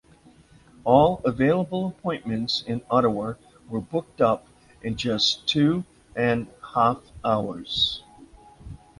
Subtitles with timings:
[0.83, 3.33] All available appointments in Ottawa
[3.69, 4.47] were booked up
[4.81, 5.83] in just two
[6.15, 8.01] and half hours.